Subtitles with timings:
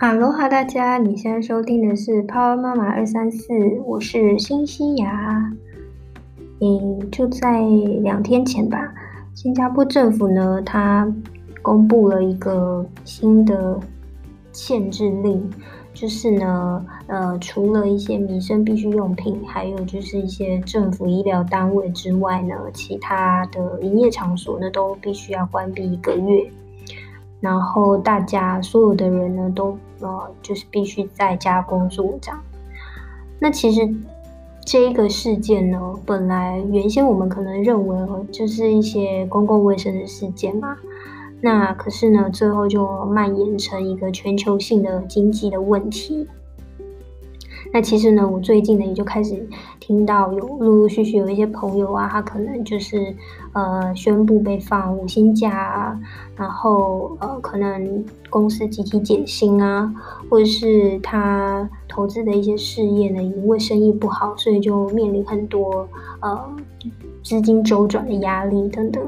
[0.00, 3.52] 哈喽哈，大家，你现在收听的是 Power 妈妈二三四，
[3.84, 5.52] 我是新西亚。
[6.60, 7.62] 嗯，就在
[8.00, 8.94] 两天前吧，
[9.34, 11.12] 新加坡政府呢，它
[11.62, 13.76] 公布了一个新的
[14.52, 15.50] 限制令，
[15.92, 26.48] 就是呢，呃，除了一些民生必需用品，还有就是一些政府医疗单位之外呢，其他的营业场所呢，都必须要关闭一个月。
[27.40, 32.40] 然后大家所有的人呢，都呃，就是必须在家工作这样。
[33.38, 33.88] 那其实
[34.64, 37.96] 这个事件呢，本来原先我们可能认为
[38.32, 40.76] 就是一些公共卫生的事件嘛。
[41.40, 46.26] 那可是呢，最后就蔓延成一个全球性的经济的问题。
[47.72, 49.46] 那其实呢，我最近呢也就开始
[49.78, 53.14] 听到有陆陆续续有一些朋友啊，他可能就是
[53.52, 56.00] 呃宣布被放五薪假啊，
[56.34, 59.92] 然后呃可能公司集体减薪啊，
[60.30, 65.86] 或者是他投资的一些事业呢，因为生意不好，所以就面临很多
[66.20, 66.56] 呃
[67.22, 69.02] 资金周转的压力等等。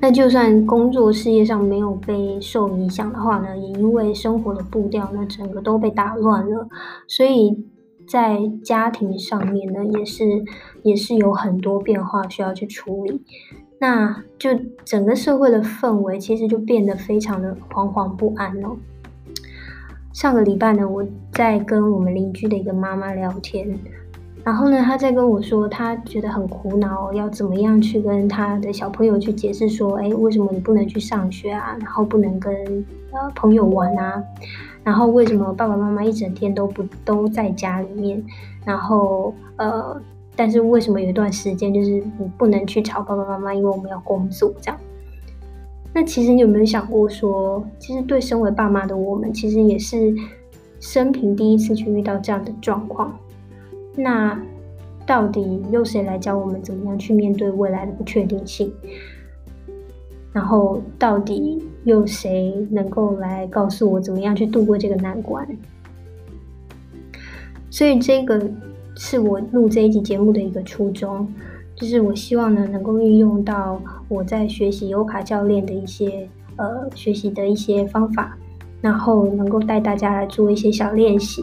[0.00, 6.68] 那就算工作事业上没有被受影响的话呢，也因为生活的步调呢，整个都被打乱了，
[7.06, 7.64] 所以
[8.06, 10.24] 在家庭上面呢，也是
[10.82, 13.22] 也是有很多变化需要去处理。
[13.80, 14.50] 那就
[14.84, 18.76] 整个社会的氛围其实就变得非常的惶惶不安了。
[20.12, 23.78] 上个礼拜呢，我在跟我们邻居的一个妈妈聊天。
[24.48, 31.76] 然后呢，他在跟我说，他觉得很苦恼，要怎么样去跟他的小朋友去解释说，哎，为什么你不能去上学啊？
[31.78, 32.54] 然后不能跟
[33.12, 34.24] 呃朋友玩啊？
[34.82, 38.24] 然后为什么爸爸妈妈一整天都不都在家里面？
[38.64, 40.00] 然后呃，
[40.34, 44.80] 但是为什么有一段时间就是你不能去吵爸爸妈妈，因为我们要工作这样？
[45.92, 50.14] 那其实你有没有想过说，其实对身为爸妈的我们，其实也是
[50.80, 53.14] 生平第一次去遇到这样的状况。
[54.00, 54.40] 那
[55.04, 58.72] 到底由谁来教我们怎么样去面对未来的不确定性？
[60.32, 65.44] 然后到底有谁能够来告诉我怎么样去度过这个难关？
[67.70, 68.48] 所以这个
[68.94, 71.26] 是我录这一集节目的一个初衷，
[71.74, 78.38] 就是我希望呢能够运用到我在学习优卡教练的一些呃学习的一些方法，
[78.80, 81.42] 然后能够带大家来做一些小练习。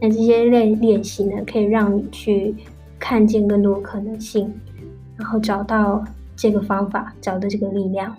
[0.00, 2.54] 那这些练练习呢，可以让你去
[2.98, 4.52] 看见更多可能性，
[5.16, 6.04] 然后找到
[6.36, 8.14] 这个方法，找到这个力量。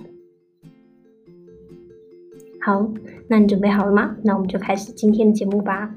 [2.61, 2.89] 好，
[3.27, 4.15] 那你准备好了吗？
[4.23, 5.93] 那我们就开始今天的节目吧。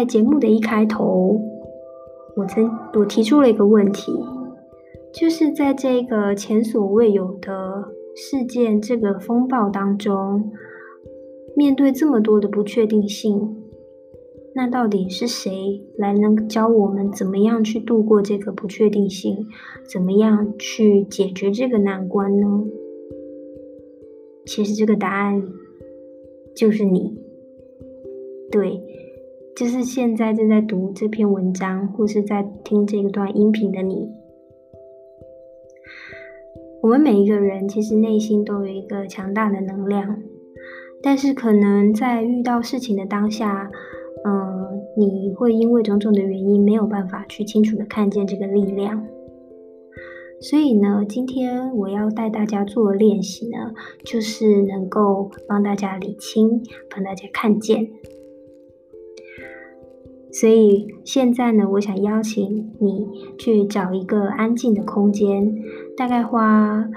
[0.00, 1.38] 在节目的一开头，
[2.34, 4.10] 我曾我提出了一个问题，
[5.12, 7.84] 就是在这个前所未有的
[8.16, 10.50] 事件、这个风暴当中，
[11.54, 13.62] 面对这么多的不确定性，
[14.54, 15.52] 那到底是谁
[15.98, 19.46] 来能教我们怎么样去度过这个不确定性，
[19.84, 22.64] 怎么样去解决这个难关呢？
[24.46, 25.42] 其实这个答案
[26.56, 27.18] 就是你，
[28.50, 28.82] 对。
[29.60, 34.10] 就是现在正在读这篇文章，或是在听这一段音频的你，
[36.80, 40.18] 我们每一个人其实内心都有一个强大的能量，
[41.02, 43.70] 但是可能在遇到事情的当下，
[44.24, 49.06] 嗯，你会因为种种的原因没有办法去清楚的看见这个力量。
[50.40, 53.74] 所以呢，今天我要带大家做的练习呢，
[54.06, 57.90] 就是能够帮大家理清，帮大家看见。
[60.32, 65.54] 所以现在呢，我想邀请你去找一个安静的空间，
[65.96, 66.88] 大概花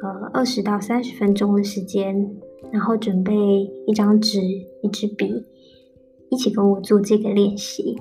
[0.00, 2.36] 呃二十到三十分钟的时间，
[2.70, 3.34] 然后准备
[3.86, 4.40] 一张纸、
[4.82, 5.44] 一支笔，
[6.30, 7.96] 一起跟我做这个练习。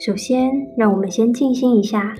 [0.00, 2.16] 首先，让我们先静心一下，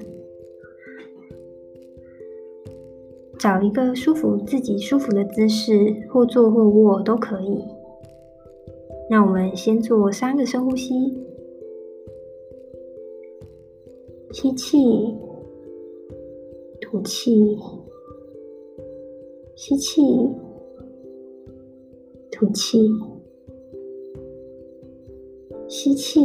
[3.39, 7.65] 找一个舒服自己舒服的姿势，或坐或卧都可以。
[9.09, 10.93] 让我们先做三个深呼吸，
[14.33, 14.79] 吸气，
[16.81, 17.57] 吐气，
[19.55, 20.03] 吸气，
[22.33, 22.91] 吐气，
[25.69, 26.21] 吸气，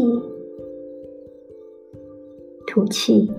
[2.66, 3.30] 吐气。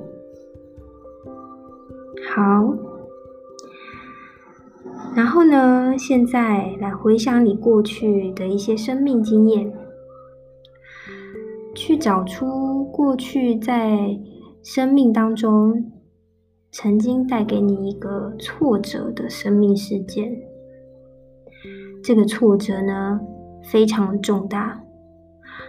[2.35, 2.92] 好。
[5.14, 9.73] 然后呢，现在来回想你过去的一些生命经验，
[11.75, 14.19] 去找出过去在
[14.62, 15.93] 生命当中
[16.70, 20.35] 曾经带给你一个挫折的生命事件。
[22.03, 23.20] 这个挫折呢，
[23.62, 24.82] 非常重大，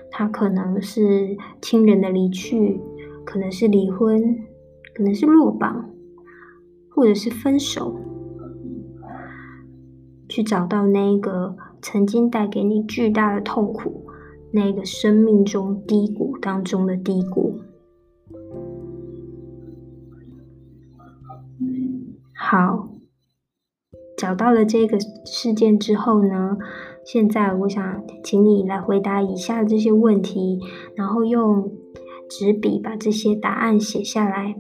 [0.10, 2.80] 它可能是亲人的离去，
[3.26, 4.38] 可能是离婚，
[4.96, 5.90] 可能是落榜，
[6.90, 8.00] 或者是分手。
[10.34, 14.08] 去找到那个曾经带给你巨大的痛苦，
[14.52, 17.60] 那个生命中低谷当中的低谷。
[22.34, 22.90] 好，
[24.18, 26.58] 找到了这个事件之后呢，
[27.06, 30.60] 现在我想请你来回答以下这些问题，
[30.96, 31.72] 然后用
[32.28, 34.56] 纸笔把这些答案写下来。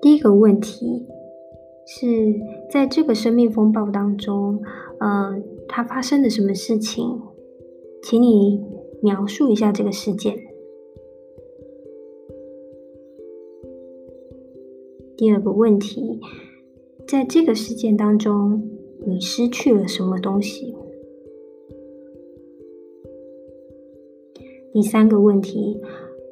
[0.00, 1.06] 第一个问题。
[1.92, 2.06] 是
[2.70, 4.62] 在这个生命风暴当中，
[5.00, 7.20] 呃，它发生了什么事情？
[8.00, 8.64] 请你
[9.02, 10.38] 描述一下这个事件。
[15.16, 16.20] 第二个问题，
[17.08, 18.70] 在这个事件当中，
[19.04, 20.76] 你失去了什么东西？
[24.72, 25.80] 第三个问题，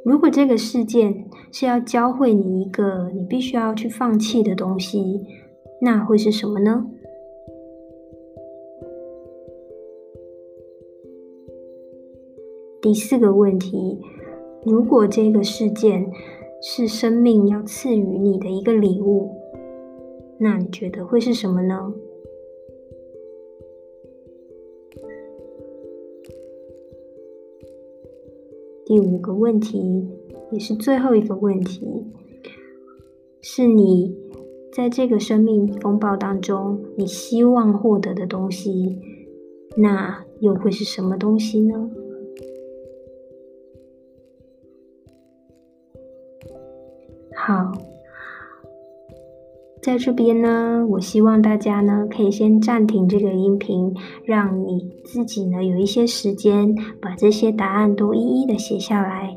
[0.04, 5.20] 如果这个事件是要教会你一个你必须要去放弃的东西。
[5.80, 6.90] 那会是什么呢？
[12.80, 14.00] 第四个问题：
[14.64, 16.10] 如果这个事件
[16.60, 19.30] 是生命要赐予你的一个礼物，
[20.38, 21.94] 那你觉得会是什么呢？
[28.84, 30.08] 第五个问题，
[30.50, 32.04] 也是最后一个问题，
[33.40, 34.27] 是你。
[34.78, 38.96] 在这个生命风暴当中，你希望获得的东西，
[39.76, 41.90] 那又会是什么东西呢？
[47.34, 47.72] 好，
[49.82, 53.92] 在这边呢，我希望大家呢可以先暂停这个音频，
[54.22, 56.72] 让你自己呢有一些时间
[57.02, 59.36] 把这些答案都一一的写下来，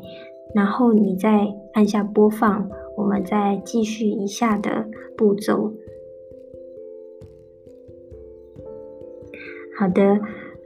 [0.54, 2.70] 然后你再按下播放。
[3.02, 5.74] 我们再继续以下的步骤。
[9.76, 10.20] 好的，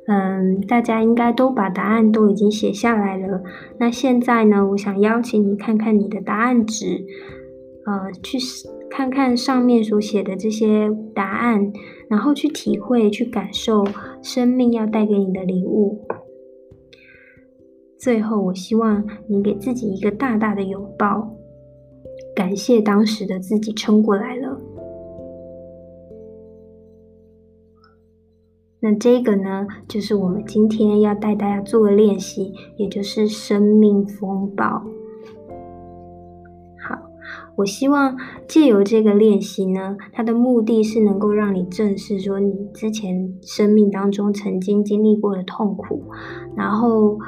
[0.06, 3.42] 嗯，大家应该都把答案都已经写下来了。
[3.78, 7.06] 那现在呢，我想邀请你看看你的答案纸，
[7.86, 8.36] 呃，去
[8.90, 11.72] 看看上面所写的这些答案，
[12.08, 13.82] 然后去体会、去感受
[14.22, 16.06] 生命要带给你的礼物。
[17.98, 21.35] 最后，我希望你给自己一个大大的拥抱。
[22.36, 24.60] 感谢当时的自己撑过来了。
[28.78, 34.66] 那这个呢，就是我们今天要带大家做的练习，也就是生命风暴。
[36.86, 36.98] 好，
[37.56, 46.02] 我希望借由这个练习呢，它的目的是能够让你正视说你之前生命当中曾经经历过的痛苦，
[46.54, 47.18] 然后。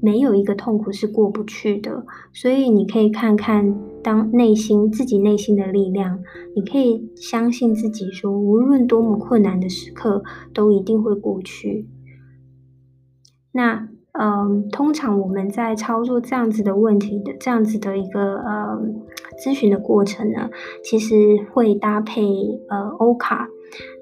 [0.00, 6.20] 没有一个痛苦是过不去的，所以你可以看看当内心自己内心的力量，
[6.54, 11.86] 你可以相信自己，说无论多么困难的时刻都一定会过去。
[13.52, 18.80] 那嗯，通常我们在操作这样子的问题的这样子的一个呃
[19.42, 20.50] 咨询的过程呢，
[20.82, 22.22] 其实会搭配
[22.68, 23.48] 呃欧卡，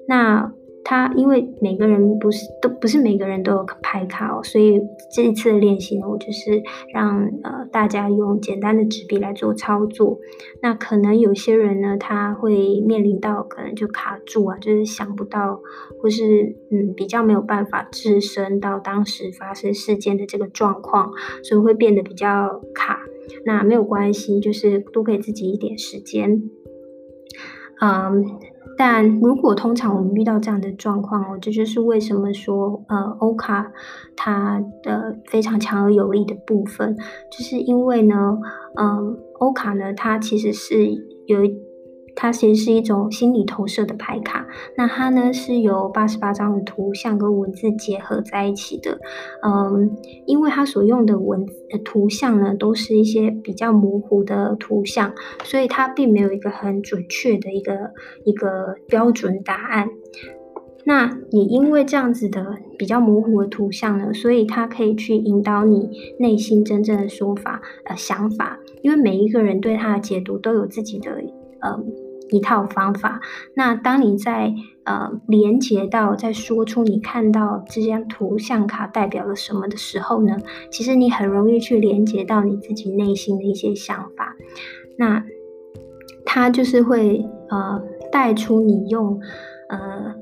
[0.07, 0.51] 那。
[0.89, 6.63] 他因为每个人不是都不是每个人都有牌卡哦，所以这一次的练习呢，我就是
[6.93, 10.17] 让呃大家用简单的纸笔来做操作。
[10.61, 15.59] 那可能有些人呢，他会面临到可能就卡住啊，就是想不到，
[16.01, 21.11] 或是嗯比较没有办法置身到当时发生事件的这个状况，
[21.43, 23.01] 所以会变得比较卡。
[23.45, 26.43] 那没有关系，就是多给自己一点时间，
[27.81, 28.23] 嗯。
[28.77, 33.71] 但如果通常我们遇到这样的状况哦，这就是为什么说呃欧卡
[34.15, 36.95] 它的非常强而有力的部分，
[37.31, 38.37] 就是因为呢，
[38.79, 40.85] 嗯，欧卡呢它其实是
[41.25, 41.39] 有。
[42.19, 48.99] 它其实是一种心理投射的牌卡，那它呢是由八十八张的图像跟文字结合在一起的，
[49.43, 49.95] 嗯，
[50.25, 51.53] 因为它所用的文字
[51.85, 57.91] 图像呢都是一些比较模糊的图像，所以它并没有一个很准确的一个
[58.25, 59.87] 一个标准答案。
[60.85, 71.11] 那也因为这样子的比较模糊的图像呢，所以它可以去引导你内心真正的说法呃想法，因为每一个人对它的解读都有自己的
[71.61, 72.06] 嗯。
[72.29, 73.21] 一套方法。
[73.53, 74.53] 那当你在
[74.83, 80.37] 呃连接到，在说出你看到这张图像卡代表了什么的时候呢，
[80.71, 84.35] 其实你很容易去连接到你自己内心的一些想法。
[84.97, 85.23] 那
[86.25, 87.81] 它就是会呃
[88.11, 89.19] 带出你用
[89.69, 90.15] 呃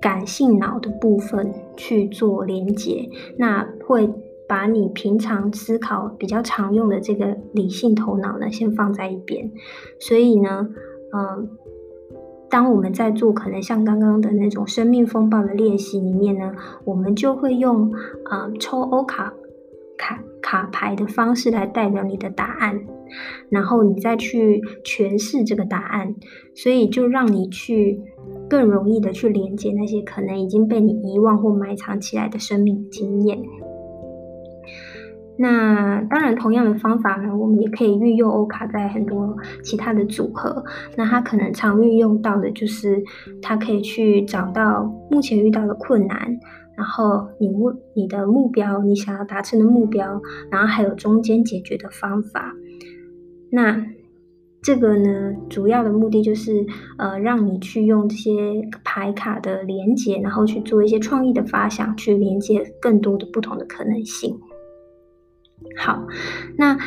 [0.00, 3.08] 感性脑的部分去做连接，
[3.38, 4.10] 那会。
[4.48, 9.50] 把你平常思考比较常用的这个理性头脑呢，先放在一边。
[9.98, 10.68] 所以呢，
[11.14, 11.48] 嗯，
[12.50, 16.52] 当我们在做可能像刚刚的那种生命风暴的练习里面呢，
[16.84, 17.92] 我们就会用
[18.24, 19.32] 啊抽欧卡
[19.96, 22.80] 卡卡牌的方式来代表你的答案，
[23.48, 26.14] 然后你再去诠释这个答案，
[26.54, 28.00] 所以就让你去
[28.48, 33.42] 更容易的去连接那些可能已经被你遗忘或埋藏起来的生命经验。
[35.38, 40.64] 那当然，同样的方法呢，我们也可以运用欧卡在很多其他的组合。
[40.96, 43.02] 那它可能常运用到的就是，
[43.42, 46.38] 它可以去找到目前遇到的困难，
[46.74, 52.54] 然后你目你的目标，你想要达成的目标，然后还有中间解决的方法。
[53.50, 53.86] 那
[54.62, 56.66] 这个呢，主要的目的就是，
[56.96, 58.32] 呃，让你去用这些
[58.82, 64.34] 牌卡的连接，然后去做一些创意的发想，去连接更多的不同的可能性。
[65.76, 66.06] 好，
[66.56, 66.78] 那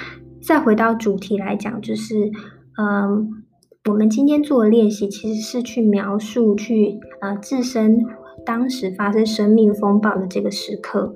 [0.41, 2.31] 再回到主题来讲，就是，
[2.77, 3.43] 嗯，
[3.89, 8.03] 我们今天做的练习其实是去描述，去呃自身
[8.45, 11.13] 当时发生生命风暴的这个时刻。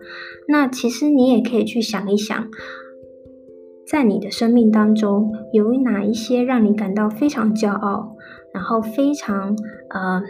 [0.48, 2.48] 那其实你也可以去想一想，
[3.88, 8.15] 在你的生命当中，有哪一些让你感到非常骄傲，
[8.53, 9.58] 然后非常
[9.89, 10.22] 呃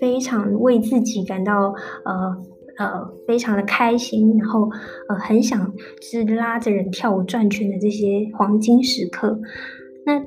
[0.00, 1.74] 非常为自己感到
[2.04, 2.36] 呃。
[2.78, 4.70] 呃，非常的开心，然后
[5.08, 9.40] 呃，很想是拉着人跳舞转圈的这些黄金时刻。
[10.04, 10.24] 那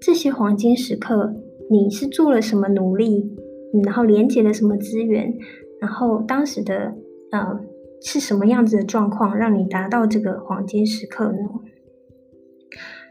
[0.00, 1.34] 这些黄金时刻，
[1.70, 3.36] 你是做了什么努力？
[3.84, 5.34] 然后连接了什么资源？
[5.80, 6.94] 然后当时的
[7.32, 7.60] 呃
[8.02, 11.38] 是什么样子的状况，让你达到这个黄金时刻呢？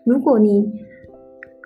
[0.06, 0.72] 如果你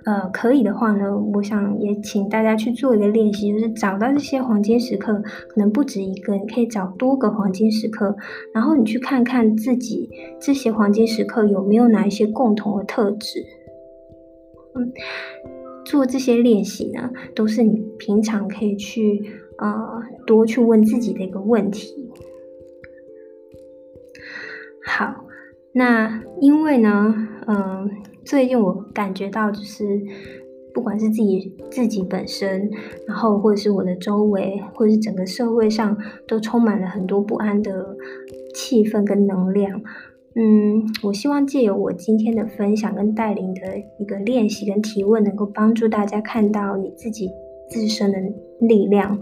[0.03, 8.15] 呃，可以的话呢，我想也请大家去做一个练习，就是找到这些黄金时刻，可能不止一个，你可以找多个黄金时刻，
[8.51, 13.45] 然后你去看看自己这些黄金时刻有没有哪一些共同的特质。
[14.73, 14.91] 嗯，
[15.85, 19.21] 做这些练习呢，都是你平常可以去
[19.59, 22.09] 呃多去问自己的一个问题。
[24.83, 25.25] 好，
[25.73, 27.87] 那因为呢，嗯。
[28.23, 30.01] 最近我感觉到，就是
[30.73, 32.69] 不管是自己自己本身，
[33.07, 35.97] 然后或者是我的周围，或者是整个社会上，
[36.27, 37.95] 都充满了很多不安的
[38.55, 39.81] 气氛跟能量。
[40.33, 43.61] 嗯，我希望借由我今天的分享跟带领的
[43.99, 47.29] 一个练习跟提问，能够帮助大家看到你自己
[47.69, 48.17] 自身的
[48.65, 49.19] 力量。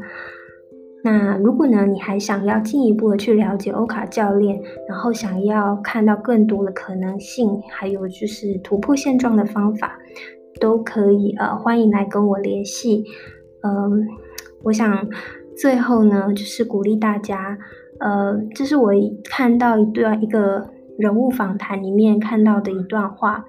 [1.02, 9.98] 那如果呢，你还想要进一步的去了解欧卡教练，然后想要看到更多的可能性，还有就是突破现状的方法，
[10.60, 13.06] 都可以呃欢迎来跟我联系。
[13.64, 14.06] 嗯，
[14.64, 15.08] 我想
[15.58, 17.58] 最后呢，就是鼓励大家，
[18.00, 18.92] 呃，这是我
[19.24, 23.46] 看到一段一个人物访谈里面看到的一段话。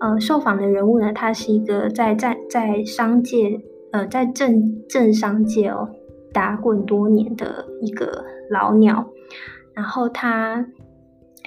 [0.00, 3.60] 呃，受访的人物呢，他是一个在在在商界，
[3.92, 5.90] 呃，在政政商界哦。
[6.34, 9.08] 打滚多年的一个老鸟，
[9.72, 10.66] 然后他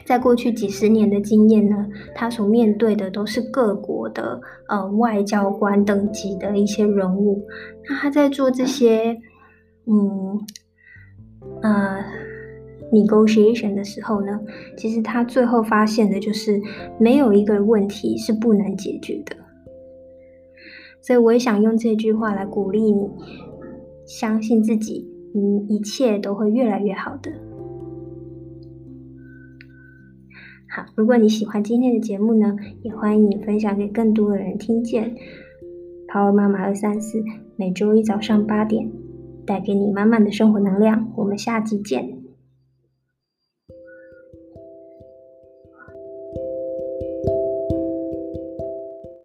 [0.05, 4.39] 在过去几十年的经验呢，他所面对的都是各国的
[4.69, 7.45] 呃外交官等级的一些人物。
[7.89, 9.17] 那他在做这些
[9.85, 10.39] 嗯
[11.61, 12.03] 呃
[12.91, 14.39] negotiation 的时候呢，
[14.77, 16.61] 其实他最后发现的就是
[16.97, 19.35] 没有一个问题是不能解决的。
[21.01, 23.09] 所以我也想用这句话来鼓励你。
[24.07, 27.31] 相信自己，嗯，一切都会越来越好的。
[30.69, 35.13] 好，如果你喜欢今天的节目呢，也欢迎你分享给更多的人听见。
[36.07, 37.21] Power 妈妈二三四，
[37.57, 38.89] 每周一早上八点，
[39.45, 41.11] 带给你满满的生活能量。
[41.17, 42.16] 我们下期见。